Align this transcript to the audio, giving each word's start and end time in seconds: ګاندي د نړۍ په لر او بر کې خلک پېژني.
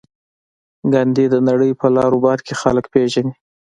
ګاندي 0.93 1.25
د 1.33 1.35
نړۍ 1.49 1.71
په 1.79 1.87
لر 1.95 2.11
او 2.15 2.19
بر 2.23 2.39
کې 2.45 2.53
خلک 2.61 2.85
پېژني. 2.93 3.33